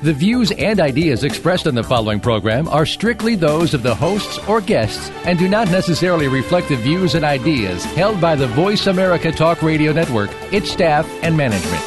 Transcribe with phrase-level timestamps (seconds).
[0.00, 4.38] The views and ideas expressed on the following program are strictly those of the hosts
[4.46, 8.86] or guests and do not necessarily reflect the views and ideas held by the Voice
[8.86, 11.82] America Talk Radio Network, its staff, and management.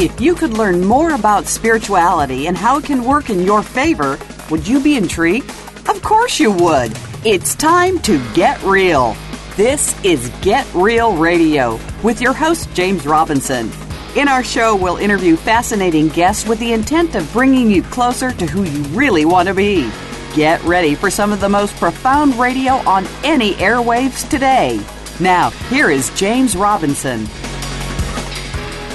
[0.00, 4.18] If you could learn more about spirituality and how it can work in your favor,
[4.50, 5.48] would you be intrigued?
[5.88, 6.90] Of course you would.
[7.24, 9.16] It's time to get real.
[9.56, 13.70] This is Get Real Radio with your host, James Robinson.
[14.16, 18.46] In our show, we'll interview fascinating guests with the intent of bringing you closer to
[18.46, 19.92] who you really want to be.
[20.34, 24.80] Get ready for some of the most profound radio on any airwaves today.
[25.20, 27.26] Now, here is James Robinson.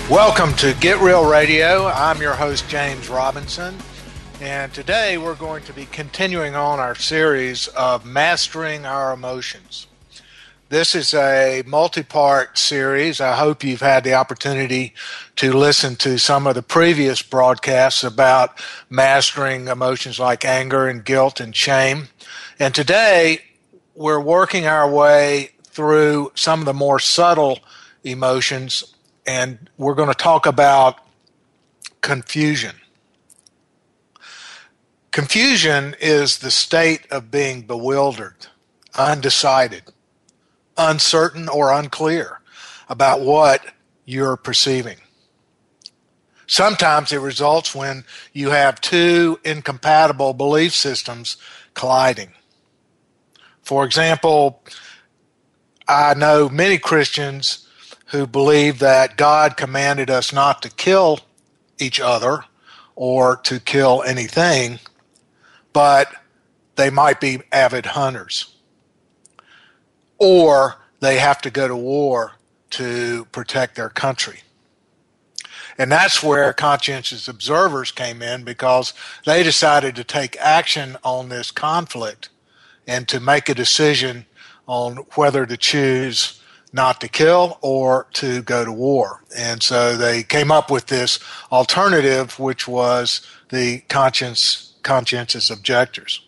[0.10, 1.86] Welcome to Get Real Radio.
[1.86, 3.78] I'm your host, James Robinson.
[4.42, 9.86] And today we're going to be continuing on our series of Mastering Our Emotions.
[10.70, 13.22] This is a multi part series.
[13.22, 14.94] I hope you've had the opportunity
[15.38, 18.60] to listen to some of the previous broadcasts about
[18.90, 22.10] mastering emotions like anger and guilt and shame.
[22.60, 23.40] And today
[23.96, 27.60] we're working our way through some of the more subtle
[28.04, 28.94] emotions
[29.26, 31.00] and we're going to talk about
[32.02, 32.76] confusion.
[35.12, 38.48] Confusion is the state of being bewildered,
[38.98, 39.84] undecided,
[40.78, 42.42] uncertain, or unclear
[42.90, 43.66] about what
[44.06, 44.98] you're perceiving.
[46.48, 51.36] Sometimes it results when you have two incompatible belief systems
[51.74, 52.32] colliding.
[53.62, 54.64] For example,
[55.88, 57.68] I know many Christians
[58.08, 61.20] who believe that God commanded us not to kill
[61.80, 62.46] each other
[62.96, 64.80] or to kill anything,
[65.74, 66.08] but
[66.78, 68.56] they might be avid hunters.
[70.18, 72.34] Or they have to go to war
[72.72, 74.42] to protect their country.
[75.78, 78.94] And that's where conscientious observers came in because
[79.26, 82.30] they decided to take action on this conflict
[82.88, 84.26] and to make a decision
[84.66, 86.42] on whether to choose
[86.74, 89.24] not to kill or to go to war.
[89.36, 91.20] And so they came up with this
[91.52, 96.27] alternative, which was the conscience, conscientious objectors.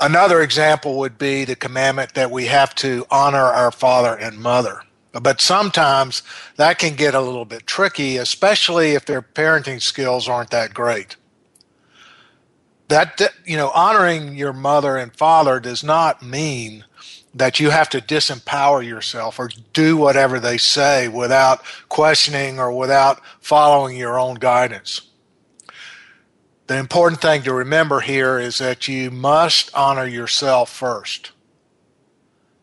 [0.00, 4.82] Another example would be the commandment that we have to honor our father and mother.
[5.12, 6.22] But sometimes
[6.56, 11.16] that can get a little bit tricky, especially if their parenting skills aren't that great.
[12.88, 16.84] That, you know, honoring your mother and father does not mean
[17.34, 23.20] that you have to disempower yourself or do whatever they say without questioning or without
[23.40, 25.02] following your own guidance.
[26.70, 31.32] The important thing to remember here is that you must honor yourself first,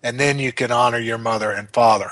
[0.02, 2.12] and then you can honor your mother and father.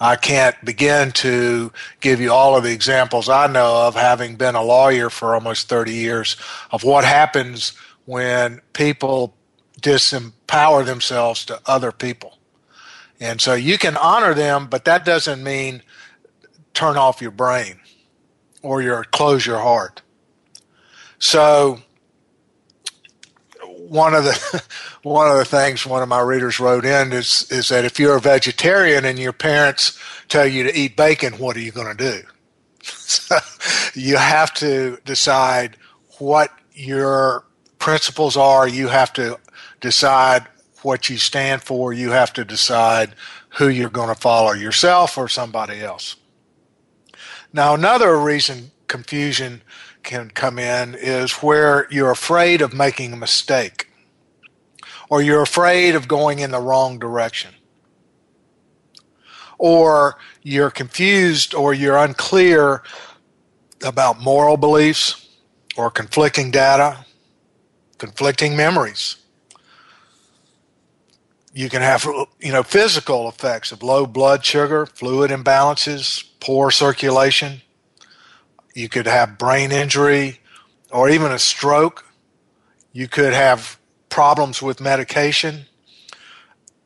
[0.00, 1.70] I can't begin to
[2.00, 5.68] give you all of the examples I know of, having been a lawyer for almost
[5.68, 6.36] 30 years,
[6.70, 7.74] of what happens
[8.06, 9.34] when people
[9.82, 12.38] disempower themselves to other people.
[13.20, 15.82] And so you can honor them, but that doesn't mean
[16.72, 17.78] turn off your brain
[18.62, 20.00] or your close your heart.
[21.18, 21.80] So
[23.76, 24.62] one of the
[25.02, 28.16] one of the things one of my readers wrote in is is that if you're
[28.16, 29.98] a vegetarian and your parents
[30.28, 32.22] tell you to eat bacon, what are you going to do?
[33.06, 33.36] So
[33.94, 35.76] you have to decide
[36.18, 37.44] what your
[37.78, 38.66] principles are.
[38.66, 39.38] You have to
[39.80, 40.46] decide
[40.82, 41.92] what you stand for.
[41.92, 43.14] You have to decide
[43.50, 46.16] who you're going to follow, yourself or somebody else.
[47.52, 49.62] Now, another reason confusion
[50.04, 53.88] can come in is where you're afraid of making a mistake
[55.08, 57.54] or you're afraid of going in the wrong direction
[59.58, 62.82] or you're confused or you're unclear
[63.82, 65.28] about moral beliefs
[65.76, 67.04] or conflicting data,
[67.98, 69.16] conflicting memories
[71.54, 72.04] you can have
[72.40, 77.62] you know physical effects of low blood sugar, fluid imbalances, poor circulation.
[78.74, 80.40] You could have brain injury
[80.90, 82.04] or even a stroke.
[82.92, 83.78] You could have
[84.08, 85.66] problems with medication.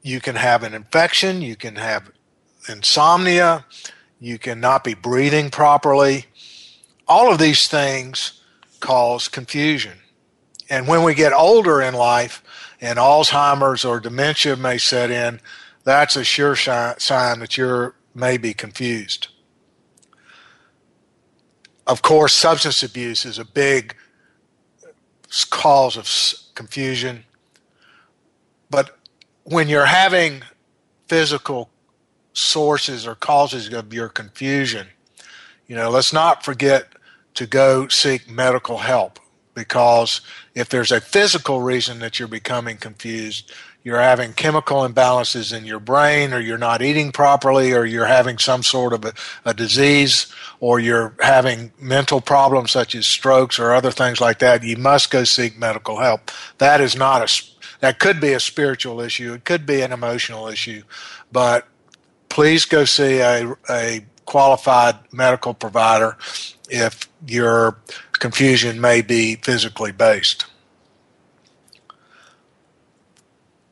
[0.03, 1.43] You can have an infection.
[1.43, 2.11] You can have
[2.69, 3.65] insomnia.
[4.21, 6.27] You can not be breathing properly.
[7.07, 8.43] All of these things
[8.81, 9.99] cause confusion.
[10.69, 12.43] And when we get older in life
[12.81, 15.41] and Alzheimer's or dementia may set in,
[15.85, 19.29] that's a sure sign that you're maybe confused.
[21.89, 23.97] Of course, substance abuse is a big
[25.49, 26.07] cause of
[26.55, 27.25] confusion.
[28.69, 28.99] But
[29.45, 30.43] when you're having
[31.07, 31.71] physical
[32.35, 34.89] sources or causes of your confusion,
[35.67, 36.89] you know, let's not forget
[37.35, 39.19] to go seek medical help
[39.55, 40.21] because
[40.55, 43.51] if there's a physical reason that you're becoming confused,
[43.89, 48.37] you're having chemical imbalances in your brain, or you're not eating properly, or you're having
[48.37, 49.15] some sort of a,
[49.47, 50.27] a, disease,
[50.61, 55.11] or you're having mental problems such as strokes or other things like that, you must
[55.11, 56.31] go seek medical help.
[56.59, 57.43] That is not a
[57.81, 59.33] that could be a spiritual issue.
[59.33, 60.83] It could be an emotional issue,
[61.33, 61.67] but
[62.29, 66.19] please go see a, a qualified medical provider
[66.69, 67.79] if your
[68.13, 70.45] confusion may be physically based.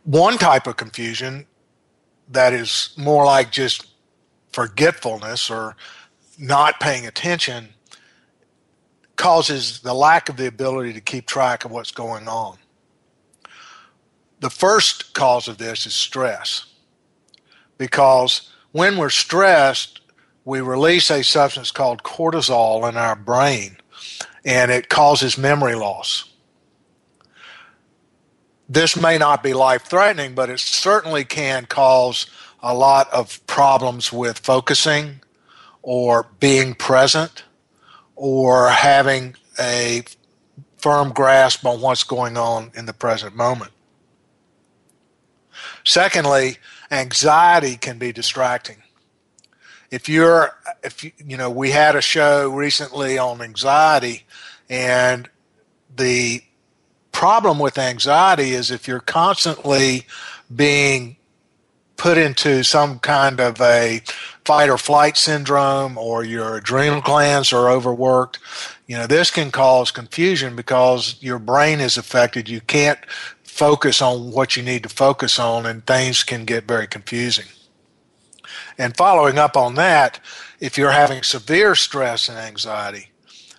[0.06, 1.46] One type of confusion
[2.28, 3.88] that is more like just
[4.52, 5.74] forgetfulness or
[6.38, 7.70] not paying attention
[9.16, 12.56] causes the lack of the ability to keep track of what's going on.
[14.38, 16.66] The first cause of this is stress.
[17.76, 20.02] Because when we're stressed,
[20.44, 23.78] we release a substance called cortisol in our brain,
[24.44, 26.30] and it causes memory loss.
[28.68, 32.26] This may not be life threatening, but it certainly can cause
[32.60, 35.20] a lot of problems with focusing
[35.82, 37.44] or being present
[38.16, 40.02] or having a
[40.76, 43.70] firm grasp on what's going on in the present moment.
[45.84, 46.56] Secondly,
[46.90, 48.82] anxiety can be distracting
[49.90, 50.50] if you're
[50.82, 54.24] if you, you know we had a show recently on anxiety
[54.68, 55.28] and
[55.94, 56.42] the
[57.16, 60.06] problem with anxiety is if you're constantly
[60.54, 61.16] being
[61.96, 64.02] put into some kind of a
[64.44, 68.38] fight or flight syndrome or your adrenal glands are overworked
[68.86, 72.48] you know this can cause confusion because your brain is affected.
[72.48, 72.98] You can't
[73.42, 77.46] focus on what you need to focus on and things can get very confusing.
[78.78, 80.20] And following up on that,
[80.60, 83.10] if you're having severe stress and anxiety,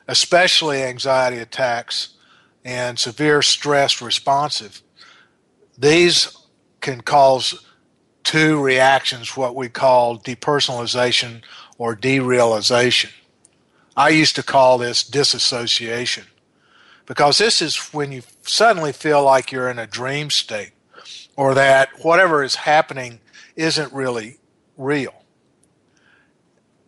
[0.08, 2.10] especially anxiety attacks
[2.68, 4.84] and severe stress responsive,
[5.78, 6.38] these
[6.82, 7.66] can cause
[8.26, 11.42] two reactions, what we call depersonalization
[11.78, 13.10] or derealization.
[13.96, 16.26] I used to call this disassociation
[17.06, 20.72] because this is when you suddenly feel like you're in a dream state
[21.38, 23.22] or that whatever is happening
[23.56, 24.40] isn't really
[24.76, 25.24] real.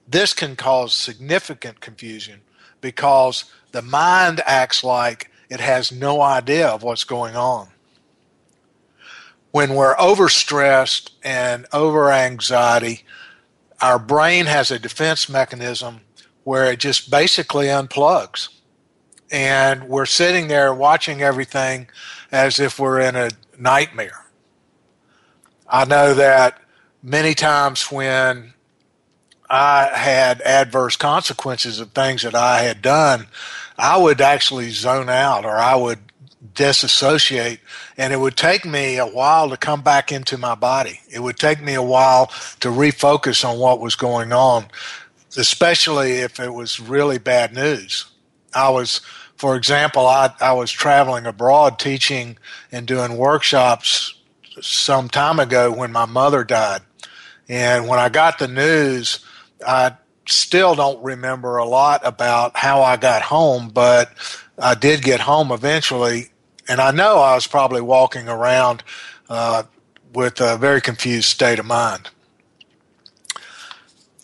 [0.06, 2.42] This can cause significant confusion
[2.82, 7.70] because the mind acts like it has no idea of what's going on.
[9.52, 13.04] When we're overstressed and over anxiety,
[13.82, 16.02] our brain has a defense mechanism
[16.44, 18.50] where it just basically unplugs.
[19.32, 21.88] And we're sitting there watching everything
[22.32, 24.26] as if we're in a nightmare.
[25.68, 26.60] I know that
[27.02, 28.54] many times when
[29.50, 33.28] I had adverse consequences of things that I had done,
[33.80, 36.00] I would actually zone out or I would
[36.54, 37.62] disassociate
[37.98, 41.00] and it would take me a while to come back into my body.
[41.10, 42.28] It would take me a while
[42.60, 44.68] to refocus on what was going on,
[45.38, 48.06] especially if it was really bad news.
[48.54, 49.00] I was,
[49.38, 52.38] for example, I, I was traveling abroad teaching
[52.74, 54.14] and doing workshops
[54.62, 56.82] some time ago when my mother died.
[57.48, 59.26] And when I got the news,
[59.66, 59.94] I
[60.32, 64.12] still don't remember a lot about how I got home, but
[64.58, 66.30] I did get home eventually.
[66.68, 68.84] And I know I was probably walking around
[69.30, 69.64] uh,
[70.14, 72.10] with a very confused state of mind.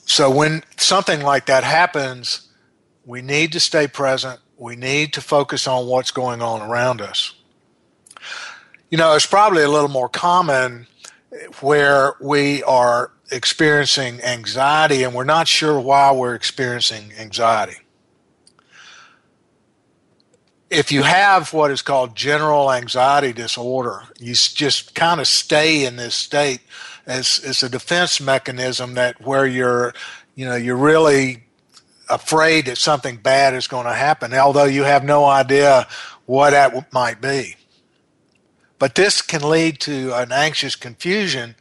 [0.06, 2.48] So when something like that happens,
[3.06, 4.40] we need to stay present.
[4.58, 7.34] We need to focus on what's going on around us.
[8.90, 10.88] You know, it's probably a little more common
[11.60, 17.78] where we are experiencing anxiety and we're not sure why we're experiencing anxiety.
[20.70, 25.96] If you have what is called general anxiety disorder, you just kind of stay in
[25.96, 26.60] this state
[27.06, 29.94] as, as a defense mechanism that where you're,
[30.36, 31.44] you know, you're really
[32.10, 35.88] afraid that something bad is going to happen, although you have no idea
[36.26, 37.56] what that might be.
[38.78, 41.56] But this can lead to an anxious confusion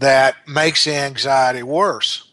[0.00, 2.28] that makes the anxiety worse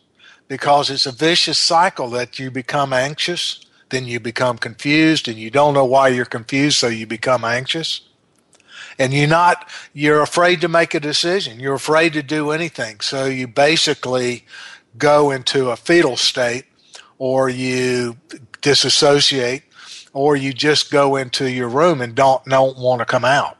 [0.47, 5.51] because it's a vicious cycle that you become anxious, then you become confused and you
[5.51, 8.01] don't know why you're confused, so you become anxious.
[8.97, 11.59] And you're not, you're afraid to make a decision.
[11.59, 13.01] You're afraid to do anything.
[13.01, 14.45] So you basically
[14.97, 16.65] go into a fetal state
[17.17, 18.15] or you
[18.61, 19.63] disassociate
[20.13, 23.56] or you just go into your room and don't, don't want to come out.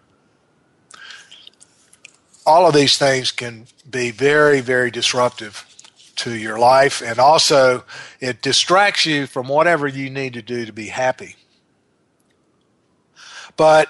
[2.47, 5.65] All of these things can be very, very disruptive
[6.15, 7.83] to your life, and also
[8.21, 11.35] it distracts you from whatever you need to do to be happy.
[13.57, 13.89] But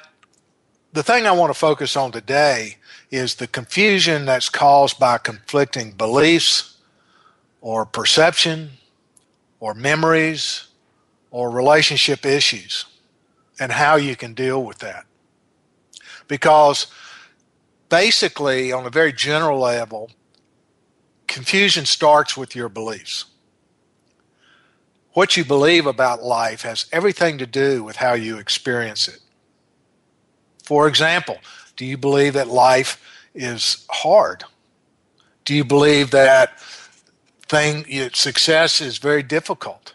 [0.91, 2.77] the thing I want to focus on today
[3.11, 6.77] is the confusion that's caused by conflicting beliefs
[7.61, 8.71] or perception
[9.59, 10.67] or memories
[11.29, 12.85] or relationship issues
[13.59, 15.05] and how you can deal with that.
[16.27, 16.87] Because
[17.89, 20.11] basically, on a very general level,
[21.27, 23.25] confusion starts with your beliefs.
[25.13, 29.19] What you believe about life has everything to do with how you experience it.
[30.63, 31.37] For example,
[31.75, 33.01] do you believe that life
[33.33, 34.43] is hard?
[35.45, 36.59] Do you believe that
[37.47, 39.93] thing success is very difficult?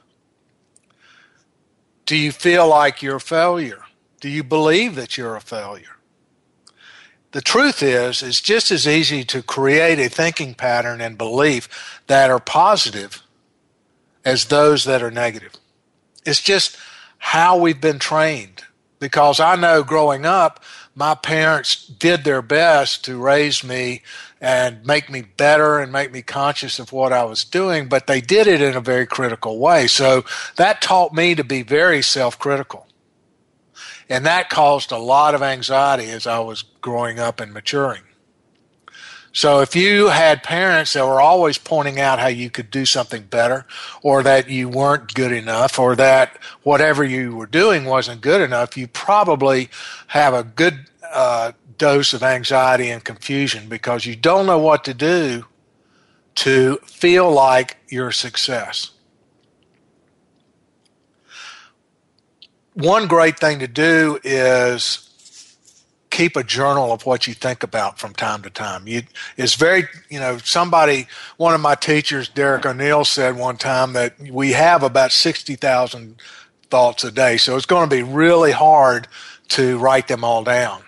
[2.07, 3.83] Do you feel like you're a failure?
[4.21, 5.92] Do you believe that you're a failure?
[7.33, 12.31] The truth is, it's just as easy to create a thinking pattern and belief that
[12.31, 13.23] are positive
[14.25, 15.53] as those that are negative.
[16.25, 16.77] It's just
[17.19, 18.65] how we've been trained.
[18.99, 20.63] Because I know growing up,
[20.95, 24.03] my parents did their best to raise me
[24.41, 28.21] and make me better and make me conscious of what I was doing, but they
[28.21, 29.87] did it in a very critical way.
[29.87, 30.25] So
[30.57, 32.87] that taught me to be very self critical.
[34.09, 38.03] And that caused a lot of anxiety as I was growing up and maturing.
[39.35, 43.23] So if you had parents that were always pointing out how you could do something
[43.23, 43.67] better
[44.03, 48.77] or that you weren't good enough or that whatever you were doing wasn't good enough,
[48.77, 49.71] you probably
[50.09, 54.93] have a good uh, dose of anxiety and confusion because you don't know what to
[54.93, 55.47] do
[56.35, 58.91] to feel like you're a success.
[62.75, 65.09] One great thing to do is
[66.11, 68.87] keep a journal of what you think about from time to time.
[68.87, 69.03] You,
[69.37, 74.15] it's very, you know, somebody, one of my teachers, Derek O'Neill, said one time that
[74.21, 76.21] we have about 60,000
[76.71, 77.39] thoughts a day.
[77.39, 79.09] So it's going to be really hard
[79.49, 80.83] to write them all down.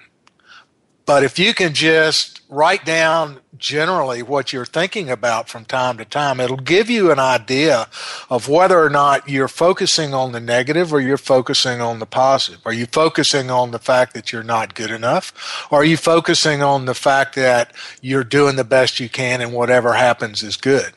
[1.06, 6.04] But if you can just write down generally what you're thinking about from time to
[6.04, 7.88] time, it'll give you an idea
[8.30, 12.61] of whether or not you're focusing on the negative or you're focusing on the positive.
[12.64, 15.66] Are you focusing on the fact that you're not good enough?
[15.70, 19.52] Or are you focusing on the fact that you're doing the best you can and
[19.52, 20.92] whatever happens is good?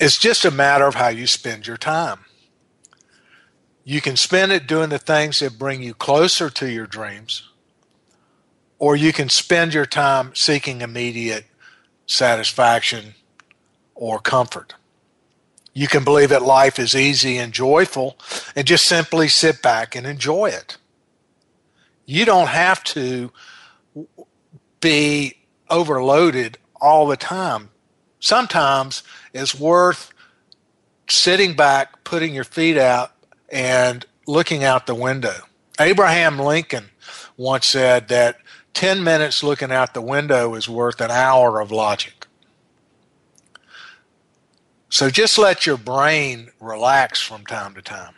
[0.00, 2.24] It's just a matter of how you spend your time.
[3.84, 7.48] You can spend it doing the things that bring you closer to your dreams,
[8.84, 11.46] or you can spend your time seeking immediate
[12.04, 13.14] satisfaction
[13.94, 14.74] or comfort.
[15.72, 18.18] You can believe that life is easy and joyful
[18.54, 20.76] and just simply sit back and enjoy it.
[22.04, 23.32] You don't have to
[24.82, 25.38] be
[25.70, 27.70] overloaded all the time.
[28.20, 30.12] Sometimes it's worth
[31.08, 33.12] sitting back, putting your feet out,
[33.48, 35.36] and looking out the window.
[35.80, 36.90] Abraham Lincoln
[37.38, 38.36] once said that
[38.74, 42.26] 10 minutes looking out the window is worth an hour of logic.
[44.90, 48.14] So just let your brain relax from time to time.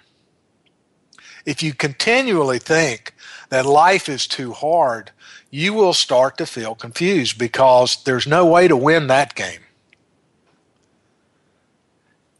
[1.47, 3.15] If you continually think
[3.51, 5.13] that life is too hard,
[5.51, 9.61] you will start to feel confused because there's no way to win that game.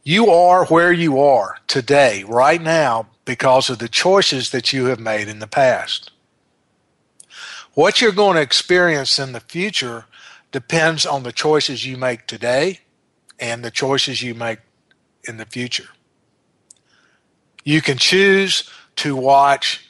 [0.03, 4.99] You are where you are today, right now, because of the choices that you have
[4.99, 6.11] made in the past.
[7.77, 10.05] What you're going to experience in the future
[10.51, 12.79] depends on the choices you make today
[13.39, 14.57] and the choices you make
[15.27, 15.89] in the future.
[17.63, 19.87] You can choose to watch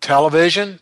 [0.00, 0.80] television.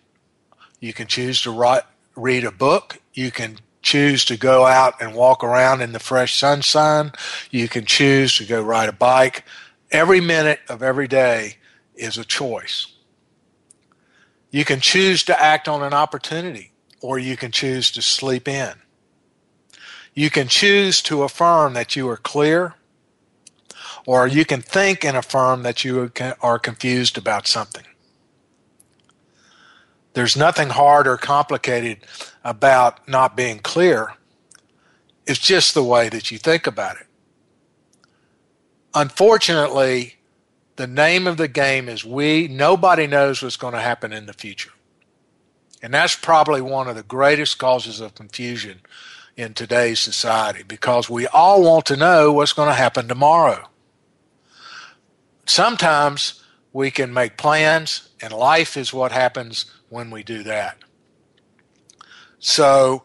[0.78, 1.82] You can choose to write,
[2.14, 2.98] read a book.
[3.12, 7.10] You can choose to go out and walk around in the fresh sunshine.
[7.50, 9.44] You can choose to go ride a bike.
[9.90, 11.56] Every minute of every day
[11.96, 12.93] is a choice.
[14.54, 16.70] You can choose to act on an opportunity,
[17.00, 18.74] or you can choose to sleep in.
[20.14, 22.76] You can choose to affirm that you are clear,
[24.06, 27.84] or you can think and affirm that you are confused about something.
[30.12, 32.06] There's nothing hard or complicated
[32.44, 34.12] about not being clear.
[35.26, 37.08] It's just the way that you think about it.
[38.94, 40.14] Unfortunately,
[40.76, 44.32] the name of the game is we, nobody knows what's going to happen in the
[44.32, 44.72] future.
[45.82, 48.80] And that's probably one of the greatest causes of confusion
[49.36, 53.68] in today's society because we all want to know what's going to happen tomorrow.
[55.46, 60.78] Sometimes we can make plans, and life is what happens when we do that.
[62.38, 63.02] So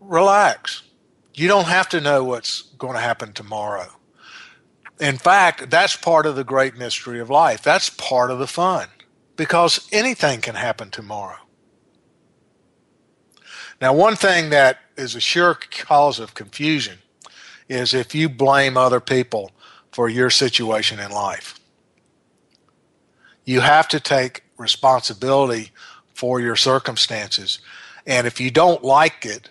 [0.00, 0.82] relax.
[1.34, 3.97] You don't have to know what's going to happen tomorrow.
[5.00, 7.62] In fact, that's part of the great mystery of life.
[7.62, 8.88] That's part of the fun
[9.36, 11.38] because anything can happen tomorrow.
[13.80, 16.98] Now, one thing that is a sure cause of confusion
[17.68, 19.52] is if you blame other people
[19.92, 21.58] for your situation in life.
[23.44, 25.70] You have to take responsibility
[26.14, 27.60] for your circumstances.
[28.06, 29.50] And if you don't like it,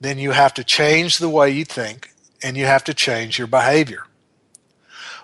[0.00, 2.10] then you have to change the way you think
[2.42, 4.04] and you have to change your behavior.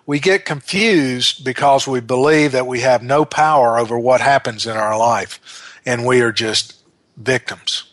[0.06, 4.76] We get confused because we believe that we have no power over what happens in
[4.76, 6.76] our life and we are just
[7.16, 7.92] victims.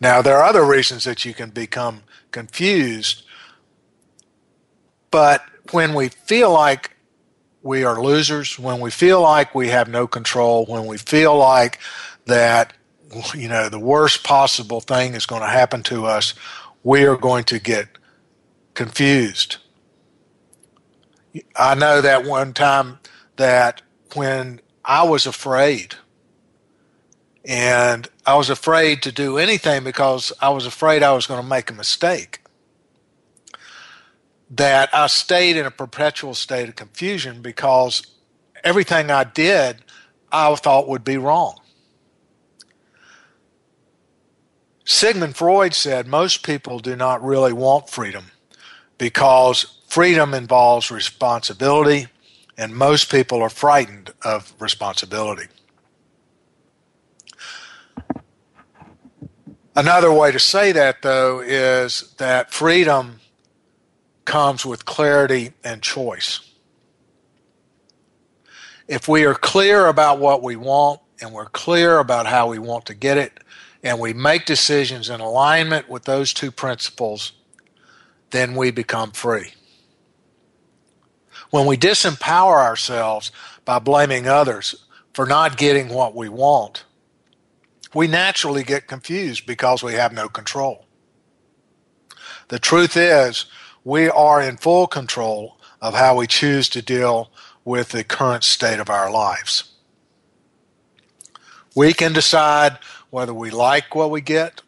[0.00, 3.22] Now, there are other reasons that you can become confused,
[5.10, 6.96] but when we feel like
[7.62, 11.80] we are losers, when we feel like we have no control, when we feel like
[12.26, 12.72] that,
[13.34, 16.34] you know, the worst possible thing is going to happen to us,
[16.82, 17.88] we are going to get
[18.74, 19.56] confused.
[21.56, 22.98] I know that one time
[23.36, 23.82] that
[24.14, 25.94] when I was afraid,
[27.44, 31.46] and I was afraid to do anything because I was afraid I was going to
[31.46, 32.40] make a mistake.
[34.50, 38.06] That I stayed in a perpetual state of confusion because
[38.64, 39.82] everything I did
[40.30, 41.58] I thought would be wrong.
[44.84, 48.30] Sigmund Freud said most people do not really want freedom
[48.96, 52.06] because freedom involves responsibility,
[52.56, 55.46] and most people are frightened of responsibility.
[59.74, 63.20] Another way to say that, though, is that freedom
[64.24, 66.40] comes with clarity and choice.
[68.86, 72.86] If we are clear about what we want and we're clear about how we want
[72.86, 73.40] to get it,
[73.82, 77.32] and we make decisions in alignment with those two principles,
[78.30, 79.52] then we become free.
[81.50, 83.32] When we disempower ourselves
[83.64, 86.84] by blaming others for not getting what we want,
[87.94, 90.84] we naturally get confused because we have no control.
[92.48, 93.46] The truth is,
[93.84, 97.30] we are in full control of how we choose to deal
[97.64, 99.72] with the current state of our lives.
[101.74, 102.78] We can decide
[103.10, 104.62] whether we like what we get,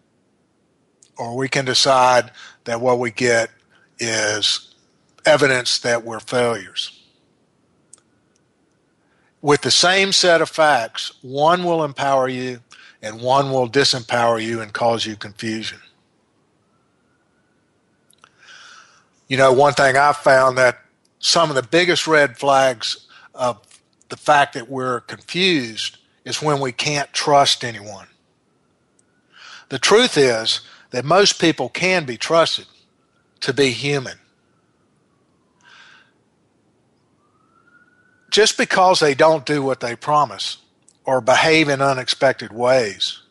[1.19, 2.31] or we can decide
[2.65, 3.51] that what we get
[3.99, 4.70] is
[5.25, 7.01] evidence that we're failures.
[9.43, 12.61] With the same set of facts, one will empower you
[13.03, 15.79] and one will disempower you and cause you confusion.
[19.29, 20.81] You know, one thing I've found that
[21.21, 23.59] some of the biggest red flags of
[24.09, 28.09] the fact that we're confused is when we can't trust anyone.
[29.69, 32.67] The truth is that most people can be trusted
[33.41, 34.19] to be human.
[38.31, 40.59] Just because they don't do what they promise
[41.05, 43.23] or behave in unexpected ways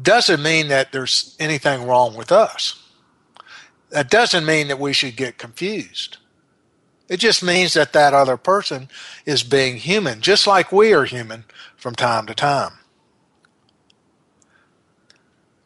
[0.00, 2.82] doesn't mean that there's anything wrong with us.
[3.90, 6.16] That doesn't mean that we should get confused.
[7.08, 8.88] It just means that that other person
[9.26, 11.44] is being human, just like we are human
[11.76, 12.72] from time to time.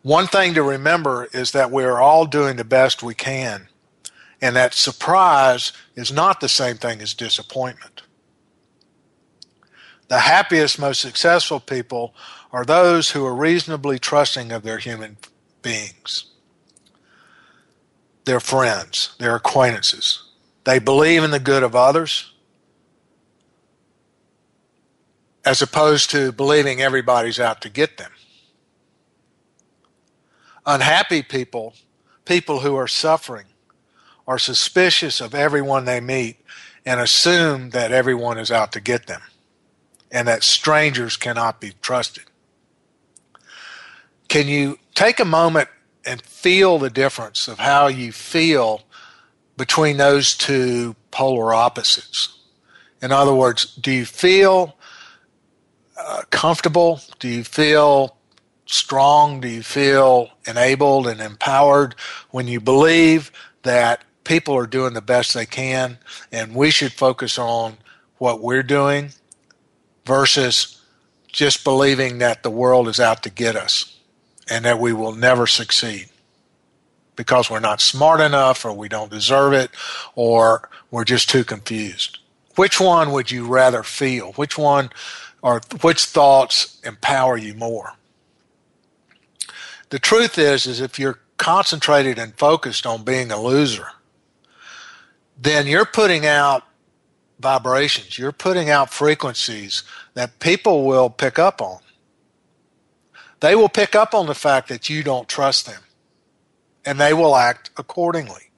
[0.03, 3.69] One thing to remember is that we are all doing the best we can,
[4.41, 7.94] and that surprise is not the same thing as disappointment.
[10.09, 12.15] The happiest, most successful people
[12.53, 15.17] are those who are reasonably trusting of their human
[15.63, 16.27] beings,
[18.25, 20.23] their friends, their acquaintances.
[20.65, 22.33] They believe in the good of others
[25.45, 28.11] as opposed to believing everybody's out to get them.
[30.65, 31.75] Unhappy people,
[32.25, 33.45] people who are suffering,
[34.27, 36.39] are suspicious of everyone they meet
[36.87, 39.21] and assume that everyone is out to get them
[40.15, 42.23] and that strangers cannot be trusted.
[44.29, 45.69] Can you take a moment
[46.07, 48.83] and feel the difference of how you feel
[49.57, 52.39] between those two polar opposites?
[53.03, 54.77] In other words, do you feel
[55.99, 57.01] uh, comfortable?
[57.19, 58.17] Do you feel
[58.67, 59.41] strong?
[59.41, 61.97] Do you feel enabled and empowered
[62.31, 65.99] when you believe that people are doing the best they can,
[66.31, 67.79] and we should focus on
[68.19, 69.11] what we're doing
[70.07, 70.81] versus
[71.29, 73.99] just believing that the world is out to get us
[74.49, 76.09] and that we will never succeed
[77.17, 79.71] because we're not smart enough or we don't deserve it
[80.15, 82.19] or we're just too confused.
[82.57, 84.33] Which one would you rather feel?
[84.33, 84.91] Which one
[85.43, 87.93] or which thoughts empower you more?
[89.91, 93.89] The truth is is if you're concentrated and focused on being a loser,
[95.41, 96.65] then you're putting out
[97.45, 101.79] vibrations, you're putting out frequencies that people will pick up on.
[103.41, 105.83] They will pick up on the fact that you don't trust them
[106.87, 108.51] and they will act accordingly.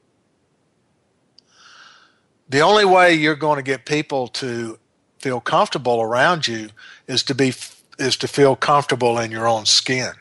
[2.48, 4.78] The only way you're going to get people to
[5.18, 6.68] feel comfortable around you
[7.08, 7.52] is to be
[7.98, 10.12] is to feel comfortable in your own skin.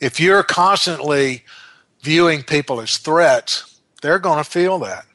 [0.00, 1.44] If you're constantly
[2.02, 3.73] viewing people as threats,
[4.04, 5.06] they're going to feel that.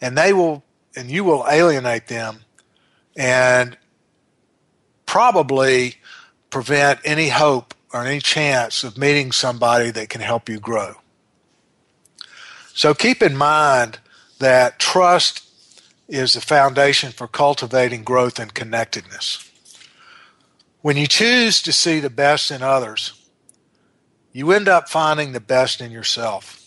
[0.00, 0.62] And they will
[0.94, 2.44] and you will alienate them
[3.16, 3.76] and
[5.04, 5.96] probably
[6.48, 10.94] prevent any hope or any chance of meeting somebody that can help you grow.
[12.72, 13.98] So keep in mind
[14.38, 15.42] that trust
[16.06, 19.50] is the foundation for cultivating growth and connectedness.
[20.82, 23.12] When you choose to see the best in others,
[24.32, 26.61] you end up finding the best in yourself.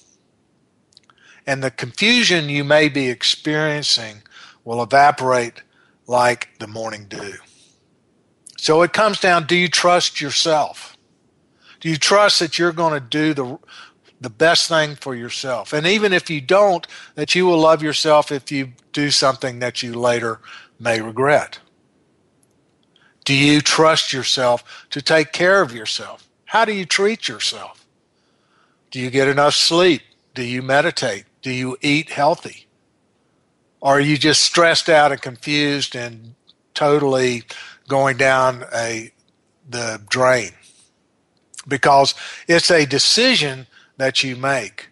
[1.48, 4.24] And the confusion you may be experiencing
[4.64, 5.62] will evaporate
[6.08, 7.34] like the morning dew.
[8.58, 10.98] So it comes down do you trust yourself?
[11.80, 13.60] Do you trust that you're going to do the
[14.22, 15.74] the best thing for yourself?
[15.74, 19.84] And even if you don't, that you will love yourself if you do something that
[19.84, 20.40] you later
[20.80, 21.60] may regret.
[23.24, 26.28] Do you trust yourself to take care of yourself?
[26.46, 27.86] How do you treat yourself?
[28.92, 30.04] Do you get enough sleep?
[30.34, 31.26] Do you meditate?
[31.46, 32.68] Do you eat healthy?
[33.80, 36.36] Or are you just stressed out and confused and
[36.74, 37.44] totally
[37.88, 39.12] going down a
[39.70, 40.52] the drain?
[41.68, 42.14] because
[42.48, 44.90] it's a decision that you make.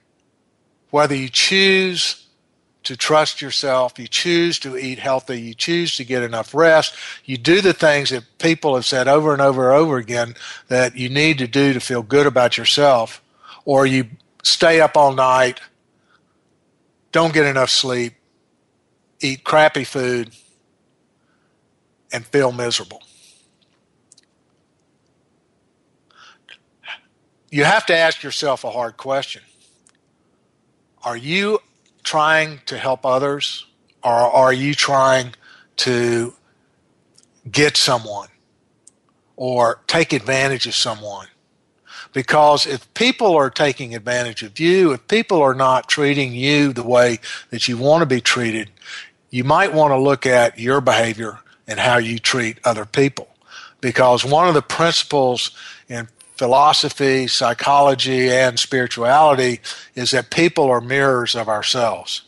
[0.90, 2.28] Whether you choose
[2.84, 7.38] to trust yourself, you choose to eat healthy, you choose to get enough rest, you
[7.38, 10.36] do the things that people have said over and over and over again
[10.68, 13.22] that you need to do to feel good about yourself,
[13.64, 14.06] or you
[14.44, 15.62] stay up all night,
[17.14, 18.16] don't get enough sleep,
[19.22, 20.36] eat crappy food,
[22.12, 23.02] and feel miserable.
[27.54, 29.44] you have to ask yourself a hard question.
[31.04, 31.60] Are you
[32.02, 33.68] trying to help others
[34.04, 35.36] or are you trying
[35.76, 36.34] to
[37.52, 38.30] get someone
[39.36, 41.28] or take advantage of someone?
[42.14, 46.84] Because if people are taking advantage of you, if people are not treating you the
[46.84, 48.70] way that you want to be treated,
[49.32, 53.28] you might want to look at your behavior and how you treat other people.
[53.82, 55.52] Because one of the principles
[55.90, 59.60] in philosophy, psychology, and spirituality
[59.96, 62.22] is that people are mirrors of ourselves.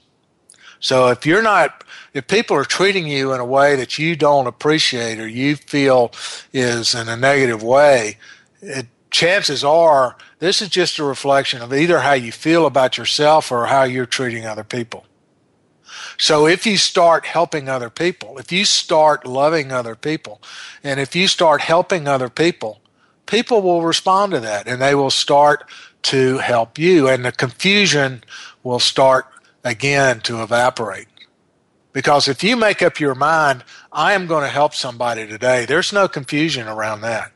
[0.80, 4.48] So if you're not, if people are treating you in a way that you don't
[4.48, 6.12] appreciate or you feel
[6.54, 8.18] is in a negative way,
[8.62, 13.50] it, chances are this is just a reflection of either how you feel about yourself
[13.50, 15.06] or how you're treating other people.
[16.18, 20.42] So if you start helping other people, if you start loving other people,
[20.84, 22.82] and if you start helping other people,
[23.26, 25.70] people will respond to that and they will start
[26.04, 27.08] to help you.
[27.08, 28.22] And the confusion
[28.64, 29.28] will start
[29.64, 31.08] again to evaporate.
[31.94, 35.94] Because if you make up your mind, I am going to help somebody today, there's
[35.94, 37.32] no confusion around that.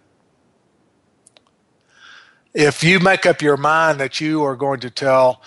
[2.54, 5.42] If you make up your mind that you are going to tell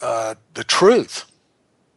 [0.00, 1.24] uh, the truth,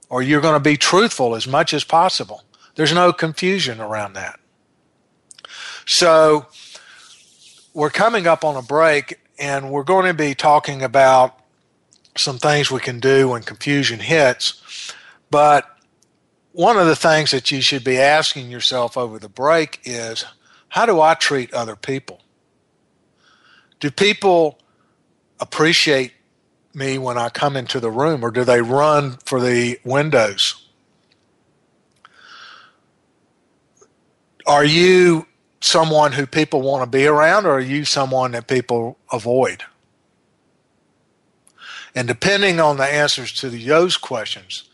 [0.10, 2.43] or you're going to be truthful as much as possible,
[2.76, 4.39] there's no confusion around that.
[5.86, 6.48] So,
[7.74, 11.38] we're coming up on a break and we're going to be talking about
[12.15, 14.93] some things we can do when confusion hits.
[15.30, 15.65] But
[16.54, 20.24] one of the things that you should be asking yourself over the break is
[20.69, 22.21] how do I treat other people?
[23.79, 24.59] Do people
[25.39, 26.13] appreciate
[26.73, 30.61] me when I come into the room or do they run for the windows?
[34.45, 35.25] Are you
[35.61, 39.63] someone who people want to be around, or are you someone that people avoid?
[41.95, 44.69] And depending on the answers to those questions,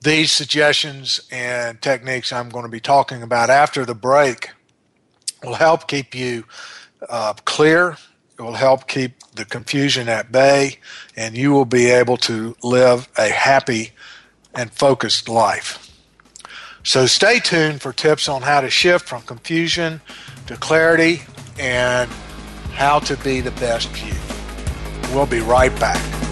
[0.00, 4.50] these suggestions and techniques I'm going to be talking about after the break
[5.42, 6.44] will help keep you
[7.08, 7.96] uh, clear
[8.38, 10.78] It will help keep the confusion at bay,
[11.16, 13.92] and you will be able to live a happy
[14.54, 15.90] and focused life.
[16.82, 20.00] So stay tuned for tips on how to shift from confusion
[20.46, 21.22] to clarity
[21.58, 22.10] and
[22.72, 24.14] how to be the best you.
[25.14, 26.31] We'll be right back.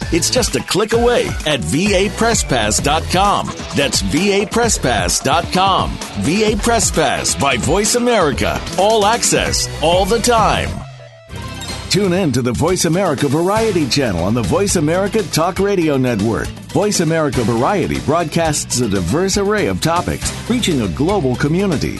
[0.11, 3.47] It's just a click away at vapresspass.com.
[3.75, 5.89] That's vapresspass.com.
[6.21, 8.61] VA Press Pass by Voice America.
[8.77, 10.69] All access, all the time.
[11.89, 16.47] Tune in to the Voice America Variety channel on the Voice America Talk Radio Network.
[16.73, 21.99] Voice America Variety broadcasts a diverse array of topics, reaching a global community.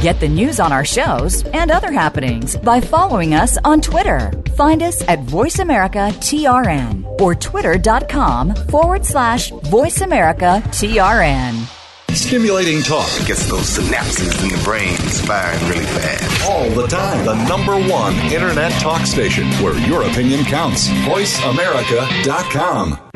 [0.00, 4.30] Get the news on our shows and other happenings by following us on Twitter.
[4.56, 11.74] Find us at VoiceAmericaTRN or twitter.com forward slash VoiceAmericaTRN.
[12.14, 14.94] Stimulating talk gets those synapses in the brain
[15.26, 16.48] firing really fast.
[16.48, 17.24] all the time.
[17.26, 20.86] The number one internet talk station where your opinion counts.
[20.88, 23.07] VoiceAmerica.com.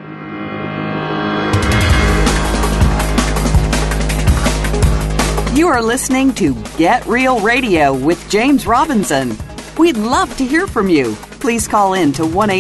[5.63, 9.39] You are listening to Get Real Radio with James Robinson.
[9.79, 11.15] We'd love to hear from you.
[11.39, 12.51] Please call in to 1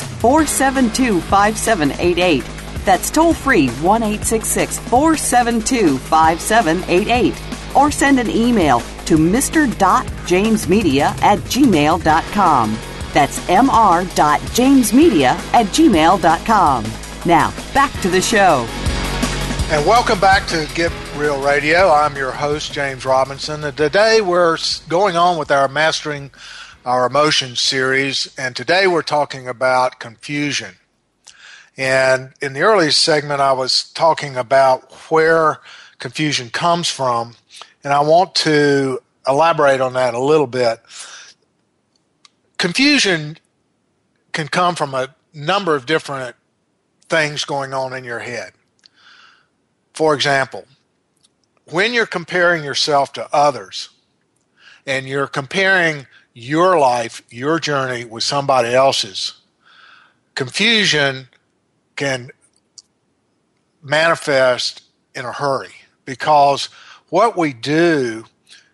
[0.00, 2.42] 472 5788.
[2.86, 7.42] That's toll free 1 472 5788.
[7.76, 12.78] Or send an email to mr.jamesmedia at gmail.com.
[13.12, 16.84] That's mr.jamesmedia at gmail.com.
[17.26, 18.66] Now, back to the show.
[19.70, 20.90] And welcome back to Get
[21.20, 21.90] Real Radio.
[21.90, 23.62] I'm your host, James Robinson.
[23.62, 24.56] And today we're
[24.88, 26.30] going on with our Mastering
[26.86, 30.76] Our Emotions series, and today we're talking about confusion.
[31.76, 35.58] And in the earlier segment, I was talking about where
[35.98, 37.34] confusion comes from,
[37.84, 40.80] and I want to elaborate on that a little bit.
[42.56, 43.36] Confusion
[44.32, 46.34] can come from a number of different
[47.10, 48.52] things going on in your head.
[49.92, 50.64] For example,
[51.72, 53.90] when you're comparing yourself to others,
[54.86, 59.34] and you're comparing your life, your journey with somebody else's,
[60.34, 61.28] confusion
[61.96, 62.30] can
[63.82, 64.82] manifest
[65.14, 66.66] in a hurry because
[67.10, 68.24] what we do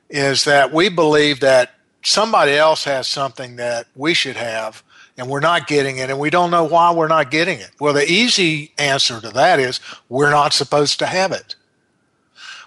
[0.09, 4.83] is that we believe that somebody else has something that we should have
[5.19, 7.71] and we're not getting it and we don't know why we're not getting it.
[7.81, 11.56] Well, the easy answer to that is we're not supposed to have it.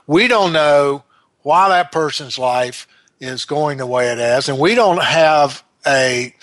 [0.09, 1.03] We don't know
[1.43, 2.87] why that person's life
[3.19, 6.33] is going the way it is and we don't have a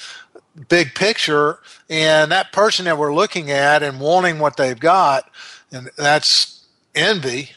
[0.68, 1.59] big picture.
[1.90, 5.29] And that person that we're looking at and wanting what they've got
[5.72, 7.50] and that's envy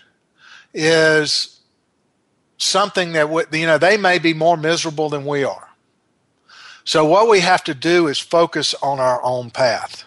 [0.74, 1.60] is
[2.58, 5.70] something that you know they may be more miserable than we are.
[6.86, 10.06] So what we have to do is focus on our own path.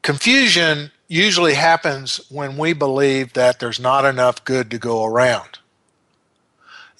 [0.00, 5.58] Confusion usually happens when we believe that there's not enough good to go around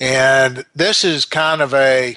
[0.00, 2.16] and this is kind of a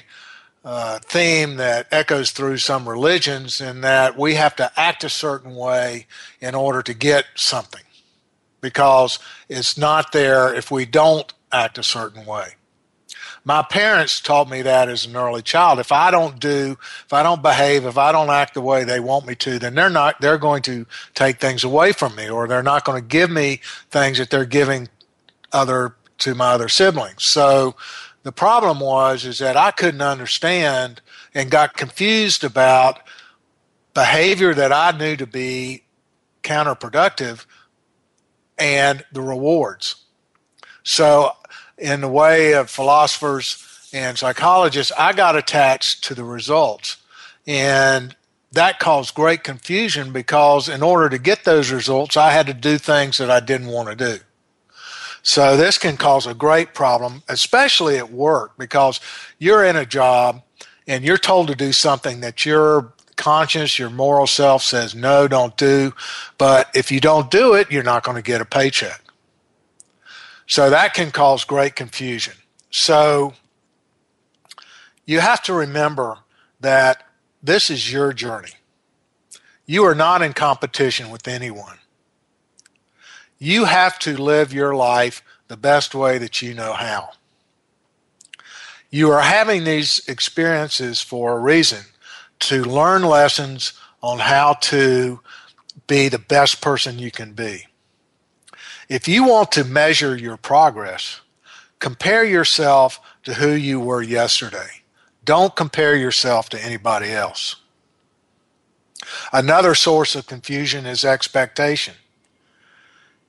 [0.64, 5.56] uh, theme that echoes through some religions in that we have to act a certain
[5.56, 6.06] way
[6.40, 7.82] in order to get something
[8.60, 12.54] because it's not there if we don't act a certain way.
[13.44, 15.80] My parents taught me that as an early child.
[15.80, 19.00] If I don't do, if I don't behave, if I don't act the way they
[19.00, 22.46] want me to, then they're not, they're going to take things away from me or
[22.46, 24.88] they're not going to give me things that they're giving
[25.52, 27.24] other, to my other siblings.
[27.24, 27.74] So
[28.22, 31.00] the problem was is that I couldn't understand
[31.34, 33.00] and got confused about
[33.94, 35.82] behavior that I knew to be
[36.42, 37.46] counterproductive
[38.58, 39.96] and the rewards.
[40.84, 41.32] So,
[41.82, 46.96] in the way of philosophers and psychologists, I got attached to the results.
[47.46, 48.16] And
[48.52, 52.78] that caused great confusion because in order to get those results, I had to do
[52.78, 54.22] things that I didn't want to do.
[55.22, 59.00] So this can cause a great problem, especially at work, because
[59.38, 60.42] you're in a job
[60.86, 65.56] and you're told to do something that your conscience, your moral self says, no, don't
[65.56, 65.92] do.
[66.38, 69.01] But if you don't do it, you're not going to get a paycheck.
[70.52, 72.34] So that can cause great confusion.
[72.68, 73.32] So
[75.06, 76.18] you have to remember
[76.60, 77.04] that
[77.42, 78.52] this is your journey.
[79.64, 81.78] You are not in competition with anyone.
[83.38, 87.12] You have to live your life the best way that you know how.
[88.90, 91.80] You are having these experiences for a reason
[92.40, 95.20] to learn lessons on how to
[95.86, 97.68] be the best person you can be.
[98.92, 101.22] If you want to measure your progress,
[101.78, 104.68] compare yourself to who you were yesterday.
[105.24, 107.56] Don't compare yourself to anybody else.
[109.32, 111.94] Another source of confusion is expectation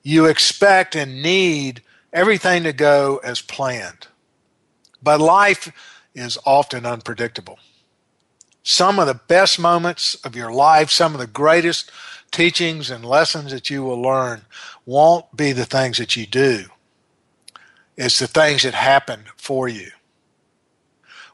[0.02, 4.06] you expect and need everything to go as planned.
[5.02, 5.72] But life
[6.14, 7.58] is often unpredictable.
[8.62, 11.90] Some of the best moments of your life, some of the greatest
[12.30, 14.42] teachings and lessons that you will learn
[14.86, 16.64] won't be the things that you do.
[17.96, 19.90] It's the things that happen for you.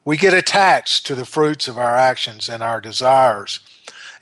[0.04, 3.60] We get attached to the fruits of our actions and our desires.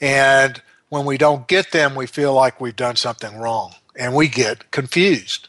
[0.00, 4.28] And when we don't get them, we feel like we've done something wrong and we
[4.28, 5.48] get confused.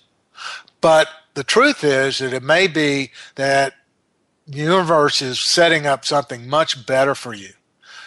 [0.81, 3.73] But the truth is that it may be that
[4.47, 7.49] the universe is setting up something much better for you.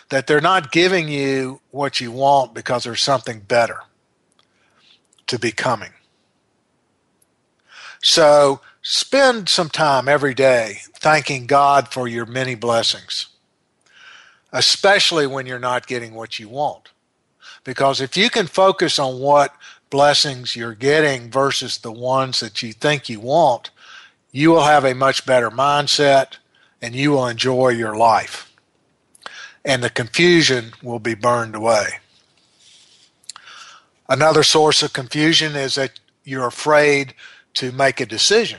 [0.09, 3.81] That they're not giving you what you want because there's something better
[5.33, 5.93] to be coming.
[8.03, 13.29] So spend some time every day thanking God for your many blessings,
[14.53, 16.91] especially when you're not getting what you want.
[17.65, 19.57] Because if you can focus on what
[19.89, 23.71] blessings you're getting versus the ones that you think you want,
[24.33, 26.37] you will have a much better mindset
[26.83, 28.55] and you will enjoy your life.
[29.65, 32.02] And the confusion will be burned away.
[34.13, 37.15] Another source of confusion is that you're afraid
[37.55, 38.59] to make a decision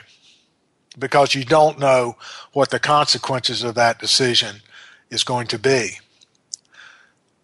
[0.97, 2.18] because you don't know
[2.54, 4.56] what the consequences of that decision
[5.12, 5.99] is going to be.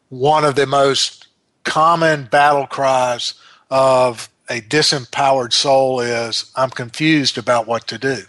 [0.10, 1.28] One of the most
[1.64, 3.36] common battle cries
[3.70, 8.24] of a disempowered soul is I'm confused about what to do.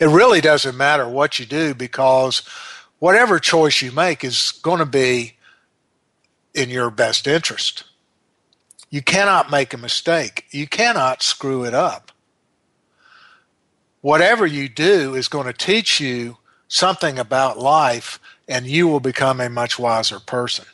[0.00, 2.42] It really doesn't matter what you do because
[3.00, 5.34] whatever choice you make is going to be
[6.54, 7.84] in your best interest.
[8.90, 10.46] You cannot make a mistake.
[10.50, 12.12] You cannot screw it up.
[14.00, 19.40] Whatever you do is going to teach you something about life, and you will become
[19.40, 20.66] a much wiser person.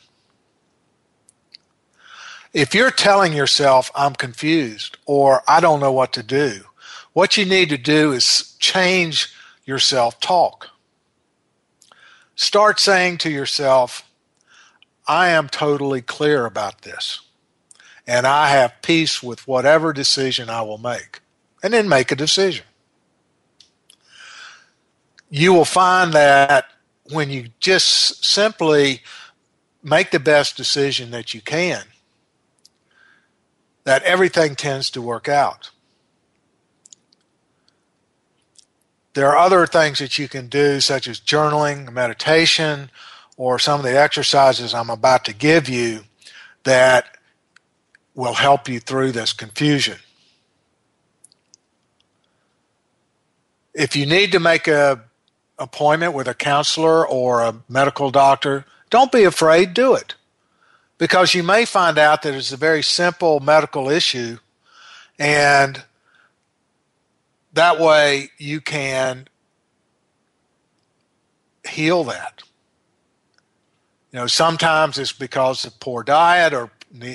[2.53, 6.63] If you're telling yourself, I'm confused or I don't know what to do,
[7.13, 9.33] What you need to do is change
[9.65, 10.69] your self talk.
[12.35, 14.03] Start saying to yourself,
[15.07, 17.21] I am totally clear about this,
[18.07, 21.21] and I have peace with whatever decision I will make.
[21.63, 22.65] And then make a decision.
[25.29, 26.65] You will find that
[27.11, 29.01] when you just simply
[29.83, 31.83] make the best decision that you can,
[33.83, 35.71] that everything tends to work out.
[39.13, 42.91] There are other things that you can do, such as journaling, meditation,
[43.37, 46.01] or some of the exercises I'm about to give you
[46.63, 47.14] that
[48.15, 49.97] will help you through this confusion.
[53.73, 55.01] If you need to make a
[55.59, 60.15] appointment with a counselor or a medical doctor, don't be afraid, do it.
[60.97, 64.37] Because you may find out that it's a very simple medical issue
[65.19, 65.83] and
[67.53, 69.27] that way you can
[71.67, 72.43] heal that.
[74.11, 76.69] You know, sometimes it's because of poor diet or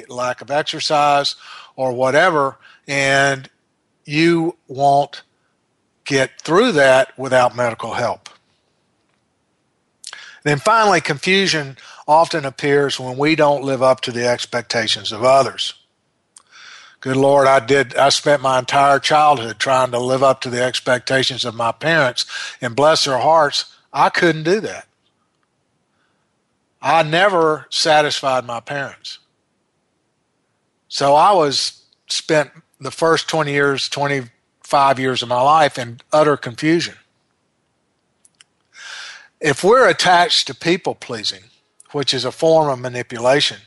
[0.08, 1.36] lack of exercise
[1.76, 3.48] or whatever, and
[4.04, 5.22] you won't
[6.04, 8.28] get through that without medical help.
[10.42, 11.76] Then finally, confusion
[12.08, 15.74] often appears when we don't live up to the expectations of others.
[17.00, 20.62] Good Lord, I did, I spent my entire childhood trying to live up to the
[20.62, 22.26] expectations of my parents,
[22.60, 24.86] and bless their hearts, I couldn't do that.
[26.82, 29.19] I never satisfied my parents.
[30.90, 36.36] So I was spent the first 20 years, 25 years of my life in utter
[36.36, 36.96] confusion.
[39.40, 41.44] If we're attached to people pleasing,
[41.92, 43.58] which is a form of manipulation,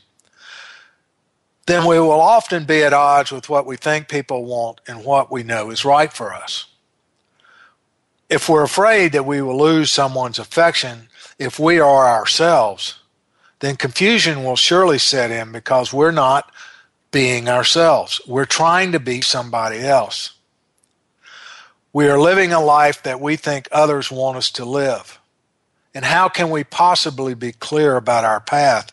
[1.66, 5.32] then we will often be at odds with what we think people want and what
[5.32, 6.66] we know is right for us.
[8.28, 11.08] If we're afraid that we will lose someone's affection
[11.38, 12.98] if we are ourselves,
[13.60, 16.52] then confusion will surely set in because we're not
[17.14, 18.20] being ourselves.
[18.26, 20.32] We're trying to be somebody else.
[21.92, 25.20] We are living a life that we think others want us to live.
[25.94, 28.90] And how can we possibly be clear about our path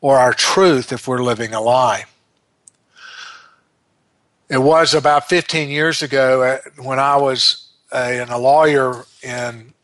[0.00, 2.04] or our truth if we're living a lie?
[4.48, 9.74] It was about 15 years ago uh, when I was a, a lawyer in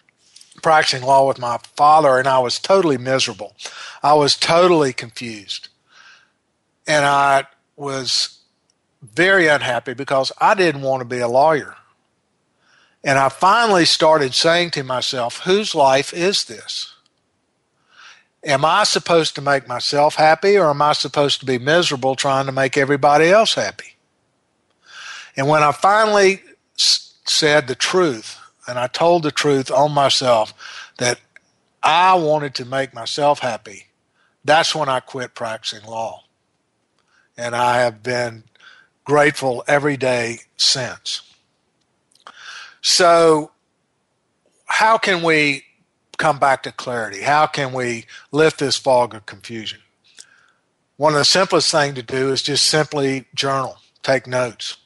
[0.63, 3.57] practicing law with my father, and I was totally miserable.
[4.01, 5.71] I was totally confused.
[6.87, 7.47] And I
[7.81, 8.41] was
[9.03, 11.77] very unhappy because I didn't want to be a lawyer.
[13.03, 16.93] And I finally started saying to myself, whose life is this?
[18.45, 22.47] Am I supposed to make myself happy or am I supposed to be miserable trying
[22.47, 23.97] to make everybody else happy?
[25.37, 26.43] And when I finally
[26.79, 30.53] s- said the truth and I told the truth on myself
[30.99, 31.19] that
[31.83, 33.87] I wanted to make myself happy,
[34.45, 36.25] that's when I quit practicing law.
[37.41, 38.45] And I have been
[39.05, 41.23] grateful every day since.
[42.83, 43.51] So,
[44.67, 45.65] how can we
[46.19, 47.23] come back to clarity?
[47.23, 49.81] How can we lift this fog of confusion?
[50.99, 54.77] One of the simplest things to do is just simply journal, take notes.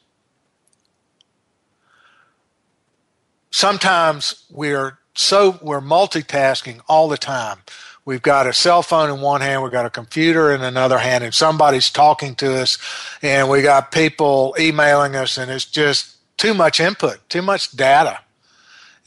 [3.51, 7.59] Sometimes we're so we're multitasking all the time.
[8.05, 11.23] We've got a cell phone in one hand, we've got a computer in another hand,
[11.23, 12.77] and somebody's talking to us,
[13.23, 18.19] and we got people emailing us, and it's just too much input, too much data,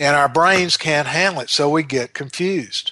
[0.01, 2.91] and our brains can't handle it, so we get confused.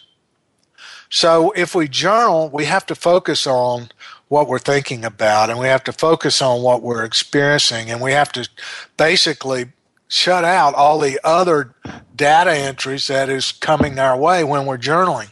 [1.11, 3.91] So if we journal, we have to focus on
[4.29, 8.13] what we're thinking about, and we have to focus on what we're experiencing, and we
[8.13, 8.49] have to
[8.97, 9.67] basically
[10.07, 11.75] shut out all the other
[12.15, 15.31] data entries that is coming our way when we're journaling.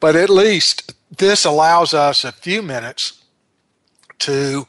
[0.00, 3.22] But at least this allows us a few minutes
[4.20, 4.66] to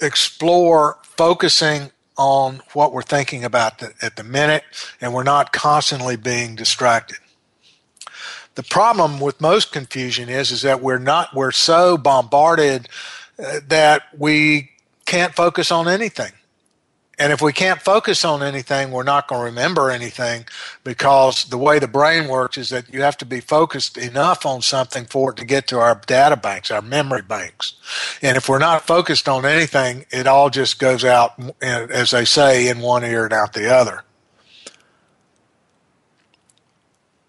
[0.00, 4.64] explore focusing on what we're thinking about at the minute,
[5.00, 7.18] and we're not constantly being distracted.
[8.54, 12.88] The problem with most confusion is is that we're not we're so bombarded
[13.38, 14.70] uh, that we
[15.04, 16.32] can't focus on anything.
[17.18, 20.44] And if we can't focus on anything, we're not going to remember anything
[20.84, 24.60] because the way the brain works is that you have to be focused enough on
[24.60, 27.74] something for it to get to our data banks, our memory banks.
[28.20, 32.26] And if we're not focused on anything, it all just goes out, eh, as they
[32.26, 34.02] say, in one ear and out the other.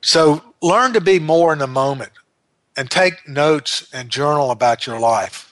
[0.02, 2.12] So learn to be more in the moment
[2.76, 5.47] and take notes and journal about your life.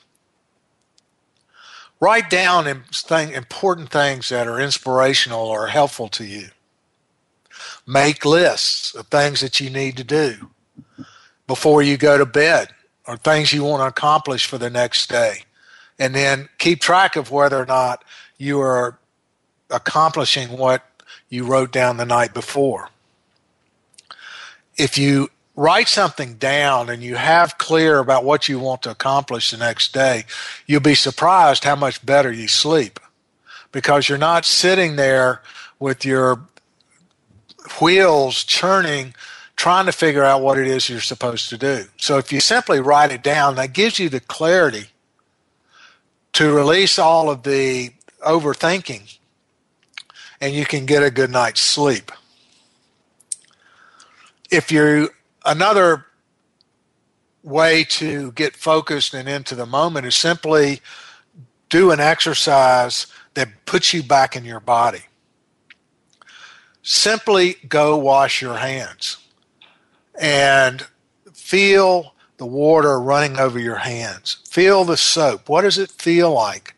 [2.00, 6.50] Write down important things that are inspirational or helpful to you.
[7.88, 10.50] Make lists of things that you need to do
[11.48, 12.70] before you go to bed
[13.08, 15.44] or things you want to accomplish for the next day.
[15.98, 18.04] And then keep track of whether or not
[18.38, 19.00] you are
[19.70, 20.84] accomplishing what
[21.30, 22.90] you wrote down the night before.
[24.78, 29.52] If you write something down and you have clear about what you want to accomplish
[29.52, 30.26] the next day,
[30.66, 33.00] you'll be surprised how much better you sleep
[33.72, 35.42] because you're not sitting there
[35.80, 36.42] with your
[37.82, 39.14] wheels churning
[39.56, 41.86] trying to figure out what it is you're supposed to do.
[41.98, 44.88] So if you simply write it down, that gives you the clarity
[46.34, 49.18] to release all of the overthinking
[50.42, 52.12] and you can get a good night's sleep.
[54.52, 55.10] If you
[55.46, 56.06] another
[57.44, 60.82] way to get focused and into the moment is simply
[61.70, 65.04] do an exercise that puts you back in your body.
[66.82, 69.18] Simply go wash your hands
[70.20, 70.86] and
[71.34, 74.38] feel the water running over your hands.
[74.50, 75.48] Feel the soap.
[75.50, 76.76] What does it feel like?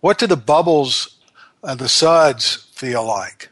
[0.00, 1.16] What do the bubbles
[1.62, 3.50] of the suds feel like?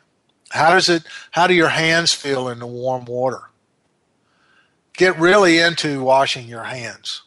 [0.51, 3.43] How does it how do your hands feel in the warm water?
[4.97, 7.23] Get really into washing your hands.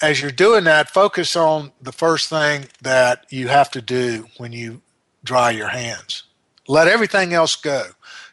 [0.00, 4.52] As you're doing that, focus on the first thing that you have to do when
[4.52, 4.82] you
[5.24, 6.24] dry your hands.
[6.68, 7.88] Let everything else go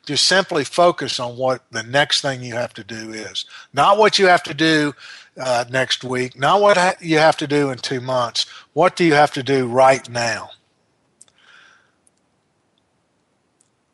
[0.06, 3.46] just simply focus on what the next thing you have to do is.
[3.74, 4.94] Not what you have to do
[5.40, 8.46] uh, next week, not what ha- you have to do in two months.
[8.74, 10.52] What do you have to do right now?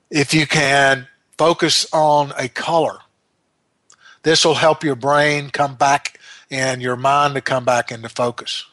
[0.09, 1.07] If you can
[1.41, 2.99] focus on a color,
[4.21, 6.19] this will help your brain come back
[6.51, 8.67] and your mind to come back into focus.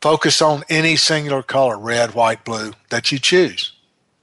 [0.00, 3.72] Focus on any singular color, red, white, blue, that you choose.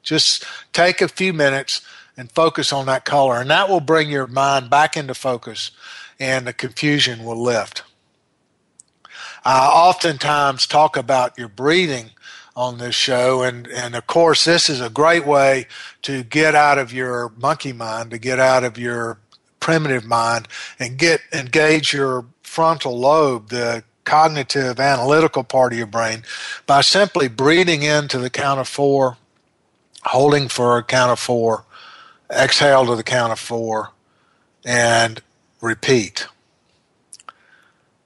[0.01, 0.43] Just
[0.73, 1.81] take a few minutes
[2.17, 3.39] and focus on that color.
[3.39, 5.69] And that will bring your mind back into focus
[6.19, 7.83] and the confusion will lift.
[9.43, 12.09] I oftentimes talk about your breathing
[12.55, 13.43] on this show.
[13.43, 15.67] And, and of course, this is a great way
[16.03, 19.19] to get out of your monkey mind, to get out of your
[19.59, 20.47] primitive mind
[20.79, 26.23] and get engage your frontal lobe, the cognitive analytical part of your brain,
[26.67, 29.17] by simply breathing into the count of four,
[30.03, 31.65] holding for a count of four,
[32.31, 33.89] exhale to the count of four,
[34.63, 35.21] and
[35.61, 36.27] repeat.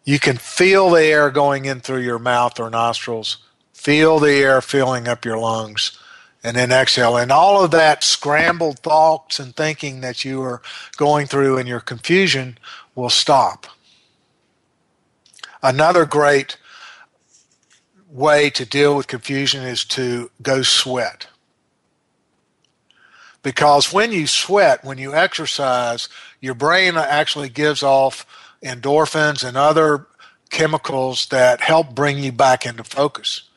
[0.05, 3.37] You can feel the air going in through your mouth or nostrils,
[3.79, 5.97] feel the air filling up your lungs,
[6.43, 7.15] and then exhale.
[7.15, 10.61] And all of that scrambled thoughts and thinking that you are
[10.97, 12.57] going through in your confusion
[12.93, 13.67] will stop.
[15.63, 16.57] Another great
[18.09, 21.27] way to deal with confusion is to go sweat.
[23.41, 26.09] Because when you sweat, when you exercise,
[26.41, 28.25] your brain actually gives off
[28.61, 30.05] endorphins and other
[30.49, 33.48] chemicals that help bring you back into focus.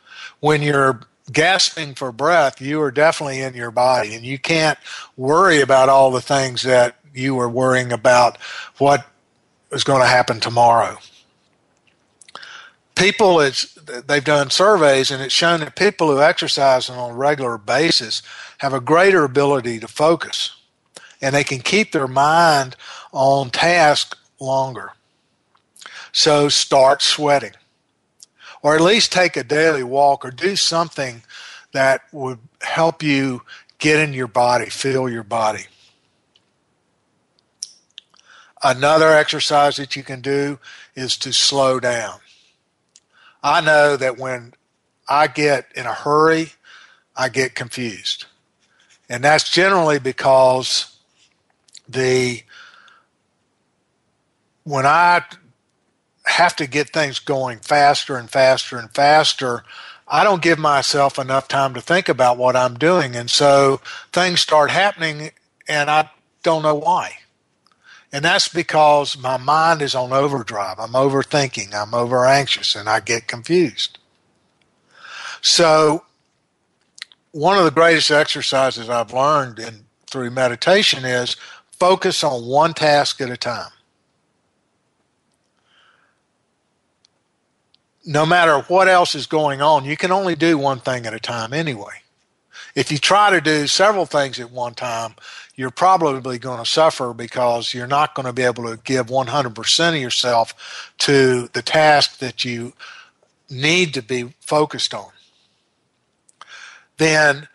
[0.42, 4.76] When you're gasping for breath, you are definitely in your body and you can't
[5.16, 8.38] worry about all the things that you were worrying about
[8.78, 9.06] what
[9.70, 10.98] is going to happen tomorrow.
[12.96, 17.56] People, it's, they've done surveys and it's shown that people who exercise on a regular
[17.56, 18.20] basis
[18.58, 20.56] have a greater ability to focus
[21.20, 22.74] and they can keep their mind
[23.12, 24.90] on task longer.
[26.10, 27.52] So start sweating.
[28.62, 31.22] Or at least take a daily walk or do something
[31.72, 33.42] that would help you
[33.78, 35.66] get in your body, feel your body.
[38.62, 40.60] Another exercise that you can do
[40.94, 42.20] is to slow down.
[43.42, 44.54] I know that when
[45.08, 46.52] I get in a hurry,
[47.16, 48.26] I get confused.
[49.08, 50.96] And that's generally because
[51.88, 52.42] the
[54.62, 55.22] when I
[56.26, 59.64] have to get things going faster and faster and faster,
[60.06, 63.16] I don't give myself enough time to think about what I'm doing.
[63.16, 63.80] And so
[64.12, 65.30] things start happening
[65.68, 66.10] and I
[66.42, 67.12] don't know why.
[68.12, 70.78] And that's because my mind is on overdrive.
[70.78, 73.98] I'm overthinking, I'm over anxious, and I get confused.
[75.40, 76.04] So
[77.30, 81.36] one of the greatest exercises I've learned in through meditation is
[81.78, 83.70] focus on one task at a time.
[88.04, 91.20] No matter what else is going on, you can only do one thing at a
[91.20, 92.02] time anyway.
[92.74, 95.14] If you try to do several things at one time,
[95.54, 99.88] you're probably going to suffer because you're not going to be able to give 100%
[99.88, 102.72] of yourself to the task that you
[103.50, 105.10] need to be focused on.
[106.96, 107.48] Then,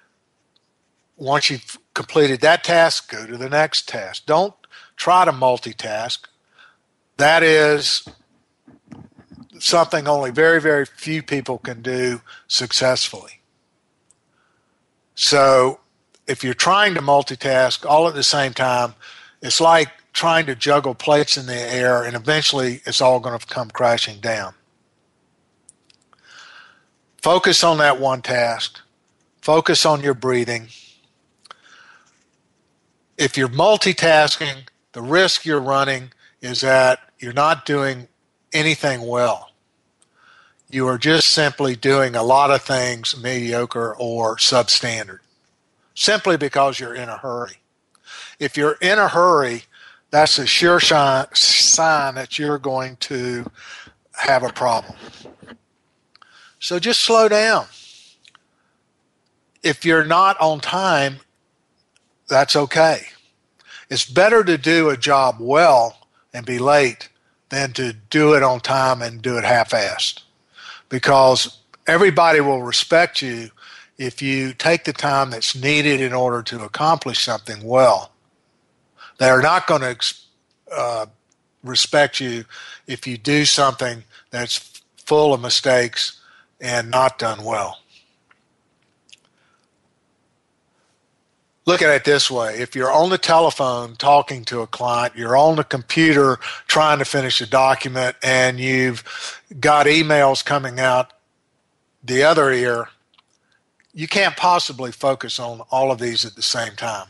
[1.15, 4.25] once you've completed that task, go to the next task.
[4.25, 4.53] Don't
[4.95, 6.19] try to multitask.
[7.17, 8.07] That is
[9.59, 13.41] something only very, very few people can do successfully.
[15.15, 15.79] So,
[16.27, 18.93] if you're trying to multitask all at the same time,
[19.41, 23.45] it's like trying to juggle plates in the air, and eventually it's all going to
[23.45, 24.53] come crashing down.
[27.21, 28.79] Focus on that one task.
[29.41, 30.67] Focus on your breathing.
[33.17, 38.07] If you're multitasking, the risk you're running is that you're not doing
[38.53, 39.51] anything well.
[40.69, 45.19] You are just simply doing a lot of things mediocre or substandard
[45.95, 47.57] simply because you're in a hurry.
[48.39, 49.63] If you're in a hurry,
[50.11, 53.49] that's a sure sign that you're going to
[54.11, 54.95] have a problem.
[56.59, 57.65] So just slow down.
[59.63, 61.17] If you're not on time,
[62.27, 63.07] that's okay.
[63.89, 65.97] It's better to do a job well
[66.33, 67.09] and be late
[67.49, 70.21] than to do it on time and do it half assed
[70.89, 73.49] because everybody will respect you
[73.97, 78.11] if you take the time that's needed in order to accomplish something well.
[79.17, 80.15] They are not going to
[80.71, 81.05] uh,
[81.63, 82.45] respect you
[82.85, 86.21] if you do something that's full of mistakes
[86.61, 87.79] and not done well.
[91.67, 95.35] Look at it this way if you're on the telephone talking to a client, you're
[95.35, 99.03] on the computer trying to finish a document, and you've
[99.59, 101.11] got emails coming out
[102.01, 102.87] the other ear,
[103.93, 107.07] you can't possibly focus on all of these at the same time.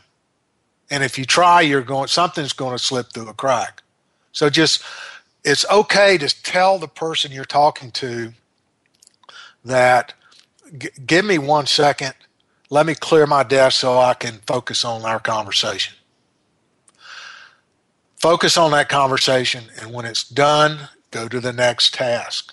[0.90, 3.84] And if you try, you're going something's going to slip through a crack.
[4.32, 4.82] So just
[5.44, 8.32] it's okay to tell the person you're talking to
[9.64, 10.14] that
[11.06, 12.14] give me one second,
[12.70, 15.94] let me clear my desk so I can focus on our conversation.
[18.16, 22.52] Focus on that conversation, and when it's done, go to the next task.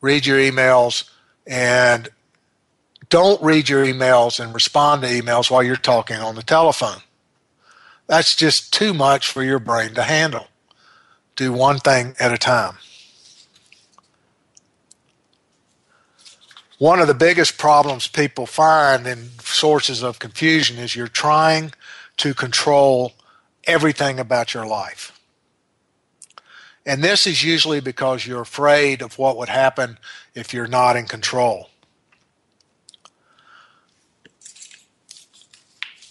[0.00, 1.10] Read your emails
[1.46, 2.08] and
[3.08, 7.00] don't read your emails and respond to emails while you're talking on the telephone.
[8.06, 10.46] That's just too much for your brain to handle.
[11.36, 12.76] Do one thing at a time.
[16.78, 21.72] One of the biggest problems people find in sources of confusion is you're trying
[22.18, 23.12] to control
[23.64, 25.12] everything about your life.
[26.86, 29.98] And this is usually because you're afraid of what would happen
[30.34, 31.68] if you're not in control.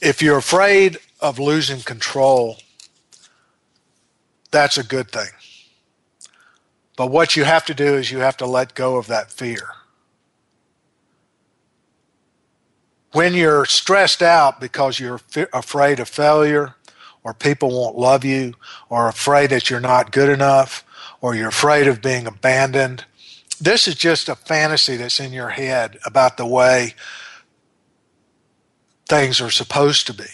[0.02, 2.58] if you're afraid of losing control,
[4.52, 5.30] that's a good thing.
[6.96, 9.70] But what you have to do is you have to let go of that fear.
[13.18, 15.20] When you're stressed out because you're
[15.52, 16.76] afraid of failure,
[17.24, 18.54] or people won't love you,
[18.90, 20.86] or afraid that you're not good enough,
[21.20, 23.06] or you're afraid of being abandoned,
[23.60, 26.94] this is just a fantasy that's in your head about the way
[29.10, 30.30] things are supposed to be.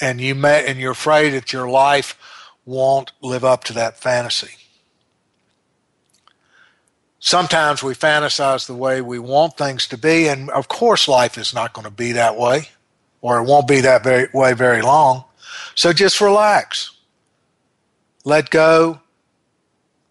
[0.00, 2.18] And you may, and you're afraid that your life
[2.64, 4.56] won't live up to that fantasy.
[7.20, 11.54] Sometimes we fantasize the way we want things to be, and of course, life is
[11.54, 12.68] not going to be that way,
[13.20, 15.24] or it won't be that very, way very long.
[15.74, 16.90] So just relax.
[18.24, 19.00] Let go.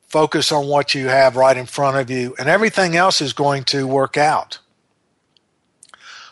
[0.07, 3.63] Focus on what you have right in front of you, and everything else is going
[3.65, 4.59] to work out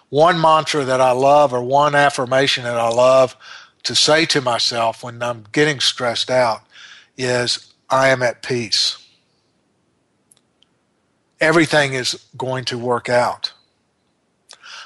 [0.10, 3.36] one mantra that I love or one affirmation that I love
[3.84, 6.62] to say to myself when I'm getting stressed out
[7.18, 8.98] is I am at peace.
[11.40, 13.54] Everything is going to work out.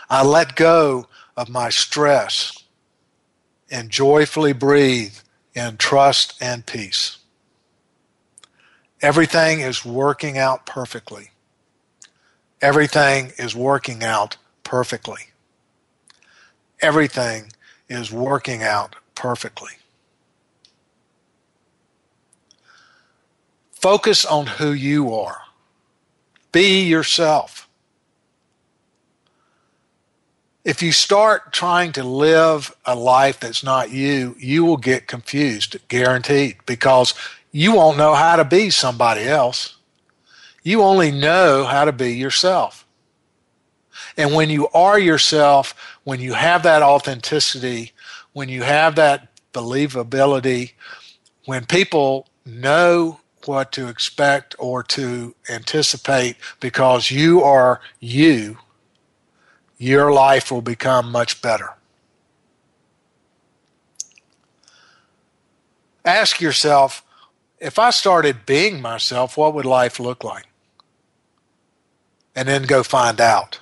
[0.10, 2.64] I let go of my stress
[3.70, 5.16] and joyfully breathe
[5.56, 7.18] in trust and peace.
[9.02, 11.32] Everything is working out perfectly.
[12.62, 15.30] Everything is working out perfectly.
[16.82, 17.52] Everything
[17.90, 19.72] is working out perfectly.
[23.72, 25.41] Focus on who you are.
[26.52, 27.68] Be yourself.
[30.64, 35.78] If you start trying to live a life that's not you, you will get confused,
[35.88, 37.16] guaranteed, because
[37.52, 39.78] you won't know how to be somebody else.
[40.62, 42.86] You only know how to be yourself.
[44.18, 45.74] And when you are yourself,
[46.04, 47.94] when you have that authenticity,
[48.34, 50.74] when you have that believability,
[51.46, 58.58] when people know what to expect or to anticipate because you are you,
[59.78, 61.74] your life will become much better.
[66.04, 67.04] Ask yourself
[67.62, 70.46] if I started being myself, what would life look like?
[72.36, 73.60] And then go find out.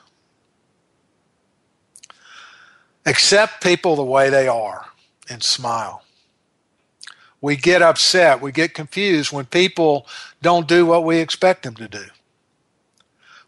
[3.06, 4.86] Accept people the way they are
[5.30, 6.04] and smile.
[7.42, 10.06] We get upset, we get confused when people
[10.42, 12.06] don't do what we expect them to do.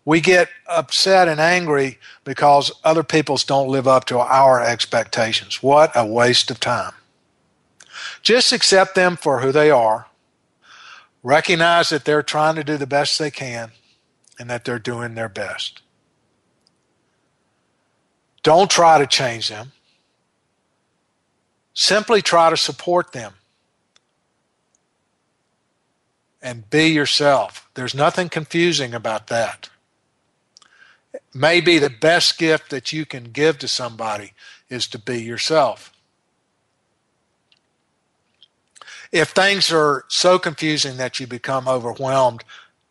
[0.05, 5.61] We get upset and angry because other people's don't live up to our expectations.
[5.61, 6.93] What a waste of time.
[8.23, 10.07] Just accept them for who they are.
[11.21, 13.71] Recognize that they're trying to do the best they can
[14.39, 15.81] and that they're doing their best.
[18.41, 19.71] Don't try to change them.
[21.73, 23.33] Simply try to support them
[26.41, 27.69] and be yourself.
[27.75, 29.69] There's nothing confusing about that.
[31.33, 34.33] Maybe the best gift that you can give to somebody
[34.69, 35.91] is to be yourself.
[39.11, 42.43] If things are so confusing that you become overwhelmed,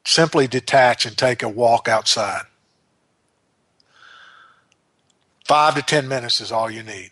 [0.05, 2.43] simply detach and take a walk outside.
[5.47, 7.11] Five to 10 minutes is all you need.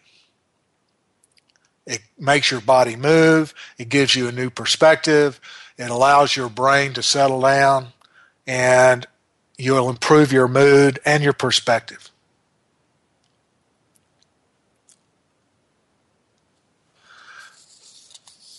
[1.87, 5.41] It makes your body move, it gives you a new perspective,
[5.79, 7.89] it allows your brain to settle down,
[8.47, 9.07] and
[9.57, 12.11] you'll improve your mood and your perspective.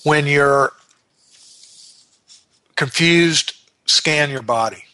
[0.04, 0.72] When you're
[2.76, 3.54] confused,
[3.86, 4.86] scan your body.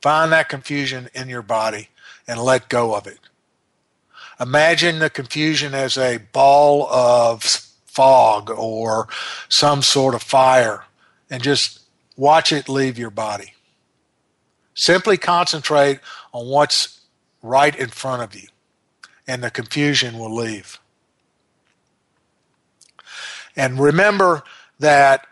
[0.00, 1.88] Find that confusion in your body
[2.26, 3.20] and let go of it.
[4.40, 7.44] Imagine the confusion as a ball of
[7.86, 9.06] fog or
[9.48, 10.82] some sort of fire
[11.32, 11.80] and just
[12.14, 13.54] watch it leave your body.
[14.74, 15.98] Simply concentrate
[16.32, 17.00] on what's
[17.42, 18.48] right in front of you,
[19.26, 20.78] and the confusion will leave.
[23.56, 24.44] And remember
[24.78, 25.26] that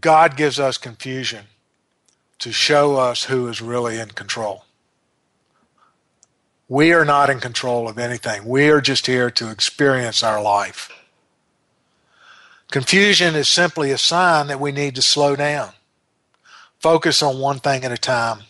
[0.00, 1.44] God gives us confusion
[2.38, 4.64] to show us who is really in control.
[6.66, 8.46] We are not in control of anything.
[8.46, 10.90] We are just here to experience our life.
[12.74, 15.70] Confusion is simply a sign that we need to slow down,
[16.80, 18.40] focus on one thing at a time,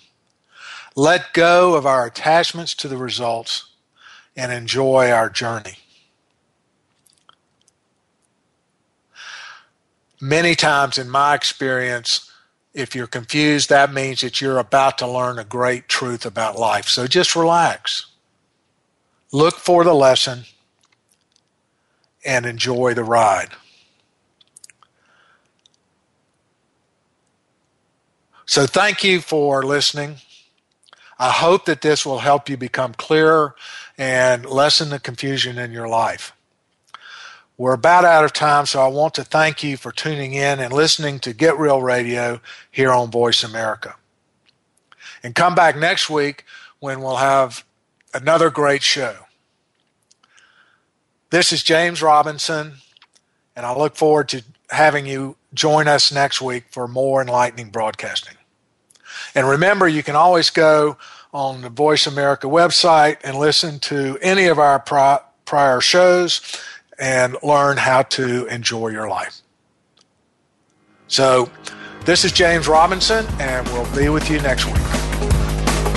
[0.97, 3.69] let go of our attachments to the results,
[4.35, 5.75] and enjoy our journey.
[10.23, 12.33] Many times in my experience,
[12.73, 16.89] if you're confused, that means that you're about to learn a great truth about life.
[16.89, 18.07] So just relax.
[19.33, 20.45] Look for the lesson
[22.25, 23.51] and enjoy the ride.
[28.47, 30.17] So thank you for listening.
[31.19, 33.55] I hope that this will help you become clearer
[33.97, 36.33] and lessen the confusion in your life.
[37.57, 40.73] We're about out of time, so I want to thank you for tuning in and
[40.73, 42.41] listening to Get Real Radio
[42.71, 43.95] here on Voice America.
[45.23, 46.45] And come back next week
[46.81, 47.65] when we'll have
[48.13, 49.15] another great show.
[51.31, 52.75] This is James Robinson,
[53.57, 58.35] and I look forward to having you join us next week for more enlightening broadcasting.
[59.35, 60.97] And remember, you can always go
[61.33, 66.41] on the Voice America website and listen to any of our prior shows
[66.99, 69.41] and learn how to enjoy your life.
[71.09, 71.51] So,
[72.05, 75.34] this is James Robinson, and we'll be with you next week.